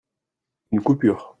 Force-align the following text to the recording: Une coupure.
Une 0.71 0.81
coupure. 0.81 1.29